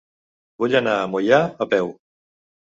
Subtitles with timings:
[0.63, 1.93] Vull anar a Moià a peu.